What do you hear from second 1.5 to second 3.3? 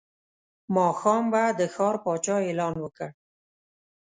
د ښار پاچا اعلان وکړ.